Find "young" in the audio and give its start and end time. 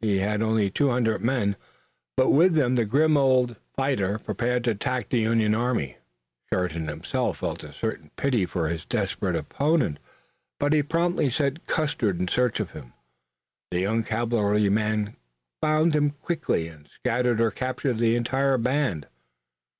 13.80-14.04